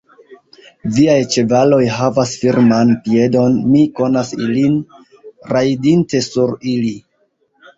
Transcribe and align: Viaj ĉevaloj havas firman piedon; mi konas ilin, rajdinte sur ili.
Viaj 0.93 1.17
ĉevaloj 1.35 1.81
havas 1.97 2.31
firman 2.45 2.95
piedon; 3.09 3.59
mi 3.75 3.83
konas 4.01 4.33
ilin, 4.47 4.81
rajdinte 5.55 6.23
sur 6.31 6.57
ili. 6.75 6.99